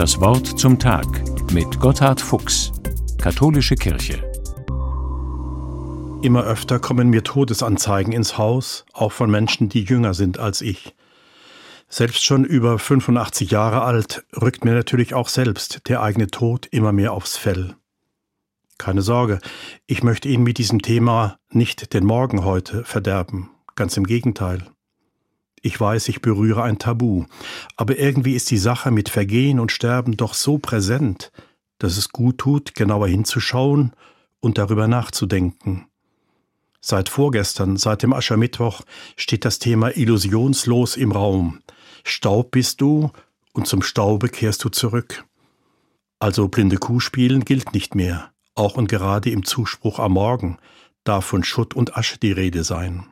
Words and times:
Das 0.00 0.18
Wort 0.18 0.58
zum 0.58 0.78
Tag 0.78 1.04
mit 1.52 1.78
Gotthard 1.78 2.22
Fuchs, 2.22 2.72
Katholische 3.18 3.74
Kirche. 3.74 4.24
Immer 6.22 6.42
öfter 6.44 6.78
kommen 6.78 7.10
mir 7.10 7.22
Todesanzeigen 7.22 8.14
ins 8.14 8.38
Haus, 8.38 8.86
auch 8.94 9.12
von 9.12 9.30
Menschen, 9.30 9.68
die 9.68 9.84
jünger 9.84 10.14
sind 10.14 10.38
als 10.38 10.62
ich. 10.62 10.94
Selbst 11.90 12.24
schon 12.24 12.46
über 12.46 12.78
85 12.78 13.50
Jahre 13.50 13.82
alt 13.82 14.24
rückt 14.40 14.64
mir 14.64 14.72
natürlich 14.72 15.12
auch 15.12 15.28
selbst 15.28 15.86
der 15.86 16.02
eigene 16.02 16.28
Tod 16.28 16.66
immer 16.70 16.92
mehr 16.92 17.12
aufs 17.12 17.36
Fell. 17.36 17.76
Keine 18.78 19.02
Sorge, 19.02 19.38
ich 19.86 20.02
möchte 20.02 20.30
Ihnen 20.30 20.44
mit 20.44 20.56
diesem 20.56 20.80
Thema 20.80 21.36
nicht 21.50 21.92
den 21.92 22.06
Morgen 22.06 22.46
heute 22.46 22.84
verderben, 22.84 23.50
ganz 23.74 23.98
im 23.98 24.04
Gegenteil. 24.04 24.66
Ich 25.62 25.78
weiß, 25.78 26.08
ich 26.08 26.22
berühre 26.22 26.62
ein 26.62 26.78
Tabu, 26.78 27.26
aber 27.76 27.98
irgendwie 27.98 28.34
ist 28.34 28.50
die 28.50 28.58
Sache 28.58 28.90
mit 28.90 29.08
Vergehen 29.10 29.60
und 29.60 29.72
Sterben 29.72 30.16
doch 30.16 30.34
so 30.34 30.58
präsent, 30.58 31.32
dass 31.78 31.98
es 31.98 32.10
gut 32.10 32.38
tut, 32.38 32.74
genauer 32.74 33.08
hinzuschauen 33.08 33.92
und 34.40 34.56
darüber 34.56 34.88
nachzudenken. 34.88 35.86
Seit 36.80 37.10
vorgestern, 37.10 37.76
seit 37.76 38.02
dem 38.02 38.14
Aschermittwoch, 38.14 38.82
steht 39.16 39.44
das 39.44 39.58
Thema 39.58 39.94
illusionslos 39.94 40.96
im 40.96 41.12
Raum. 41.12 41.60
Staub 42.04 42.52
bist 42.52 42.80
du 42.80 43.10
und 43.52 43.66
zum 43.66 43.82
Staube 43.82 44.30
kehrst 44.30 44.64
du 44.64 44.70
zurück. 44.70 45.24
Also 46.18 46.48
blinde 46.48 46.78
Kuh 46.78 47.00
spielen 47.00 47.44
gilt 47.44 47.74
nicht 47.74 47.94
mehr, 47.94 48.32
auch 48.54 48.76
und 48.76 48.88
gerade 48.88 49.28
im 49.28 49.44
Zuspruch 49.44 49.98
am 49.98 50.12
Morgen 50.12 50.56
darf 51.04 51.26
von 51.26 51.44
Schutt 51.44 51.74
und 51.74 51.96
Asche 51.96 52.18
die 52.18 52.32
Rede 52.32 52.64
sein. 52.64 53.06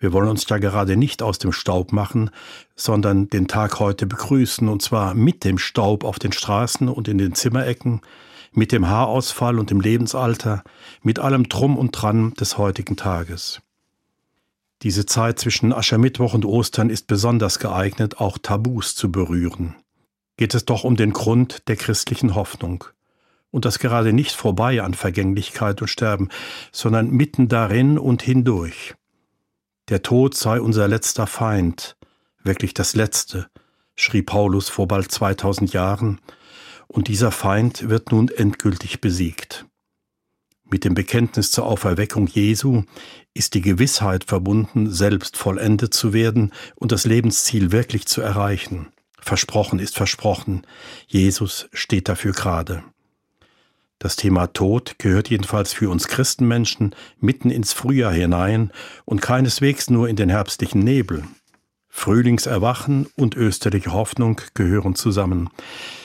Wir 0.00 0.12
wollen 0.12 0.28
uns 0.28 0.48
ja 0.48 0.58
gerade 0.58 0.96
nicht 0.96 1.22
aus 1.22 1.38
dem 1.38 1.52
Staub 1.52 1.92
machen, 1.92 2.30
sondern 2.76 3.28
den 3.28 3.48
Tag 3.48 3.80
heute 3.80 4.06
begrüßen, 4.06 4.68
und 4.68 4.80
zwar 4.80 5.14
mit 5.14 5.44
dem 5.44 5.58
Staub 5.58 6.04
auf 6.04 6.20
den 6.20 6.32
Straßen 6.32 6.88
und 6.88 7.08
in 7.08 7.18
den 7.18 7.34
Zimmerecken, 7.34 8.00
mit 8.52 8.70
dem 8.70 8.88
Haarausfall 8.88 9.58
und 9.58 9.70
dem 9.70 9.80
Lebensalter, 9.80 10.62
mit 11.02 11.18
allem 11.18 11.48
Drum 11.48 11.76
und 11.76 11.90
Dran 11.92 12.32
des 12.34 12.58
heutigen 12.58 12.96
Tages. 12.96 13.60
Diese 14.82 15.06
Zeit 15.06 15.40
zwischen 15.40 15.72
Aschermittwoch 15.72 16.34
und 16.34 16.44
Ostern 16.44 16.88
ist 16.88 17.08
besonders 17.08 17.58
geeignet, 17.58 18.20
auch 18.20 18.38
Tabus 18.38 18.94
zu 18.94 19.10
berühren. 19.10 19.74
Geht 20.36 20.54
es 20.54 20.64
doch 20.64 20.84
um 20.84 20.96
den 20.96 21.12
Grund 21.12 21.66
der 21.66 21.74
christlichen 21.74 22.36
Hoffnung. 22.36 22.84
Und 23.50 23.64
das 23.64 23.80
gerade 23.80 24.12
nicht 24.12 24.32
vorbei 24.32 24.82
an 24.82 24.94
Vergänglichkeit 24.94 25.82
und 25.82 25.88
Sterben, 25.88 26.28
sondern 26.70 27.10
mitten 27.10 27.48
darin 27.48 27.98
und 27.98 28.22
hindurch. 28.22 28.94
Der 29.88 30.02
Tod 30.02 30.34
sei 30.34 30.60
unser 30.60 30.86
letzter 30.86 31.26
Feind, 31.26 31.96
wirklich 32.42 32.74
das 32.74 32.94
letzte, 32.94 33.48
schrieb 33.96 34.26
Paulus 34.26 34.68
vor 34.68 34.86
bald 34.86 35.10
2000 35.10 35.72
Jahren, 35.72 36.20
und 36.88 37.08
dieser 37.08 37.30
Feind 37.30 37.88
wird 37.88 38.12
nun 38.12 38.28
endgültig 38.28 39.00
besiegt. 39.00 39.66
Mit 40.64 40.84
dem 40.84 40.92
Bekenntnis 40.92 41.50
zur 41.50 41.64
Auferweckung 41.64 42.26
Jesu 42.26 42.82
ist 43.32 43.54
die 43.54 43.62
Gewissheit 43.62 44.24
verbunden, 44.24 44.92
selbst 44.92 45.38
vollendet 45.38 45.94
zu 45.94 46.12
werden 46.12 46.52
und 46.76 46.92
das 46.92 47.06
Lebensziel 47.06 47.72
wirklich 47.72 48.06
zu 48.06 48.20
erreichen. 48.20 48.88
Versprochen 49.18 49.78
ist 49.78 49.96
versprochen. 49.96 50.66
Jesus 51.06 51.68
steht 51.72 52.10
dafür 52.10 52.32
gerade. 52.32 52.84
Das 53.98 54.14
Thema 54.14 54.46
Tod 54.46 54.96
gehört 54.98 55.28
jedenfalls 55.28 55.72
für 55.72 55.90
uns 55.90 56.06
Christenmenschen 56.06 56.94
mitten 57.18 57.50
ins 57.50 57.72
Frühjahr 57.72 58.12
hinein 58.12 58.70
und 59.04 59.20
keineswegs 59.20 59.90
nur 59.90 60.08
in 60.08 60.14
den 60.14 60.28
herbstlichen 60.28 60.80
Nebel. 60.82 61.24
Frühlingserwachen 61.88 63.08
und 63.16 63.34
österliche 63.34 63.92
Hoffnung 63.92 64.40
gehören 64.54 64.94
zusammen. 64.94 65.50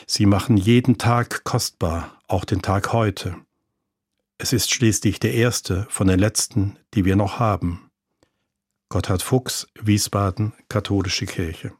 Sie 0.08 0.26
machen 0.26 0.58
jeden 0.58 0.98
Tag 0.98 1.44
kostbar, 1.44 2.20
auch 2.28 2.46
den 2.46 2.64
Tag 2.64 2.94
heute. 2.94 3.36
Es 4.40 4.54
ist 4.54 4.74
schließlich 4.74 5.20
der 5.20 5.36
erste 5.36 5.86
von 5.90 6.08
den 6.08 6.20
letzten, 6.20 6.78
die 6.96 7.06
wir 7.06 7.16
noch 7.16 7.40
haben. 7.40 7.92
Gotthard 8.90 9.22
Fuchs, 9.22 9.68
Wiesbaden, 9.80 10.54
Katholische 10.68 11.28
Kirche. 11.28 11.74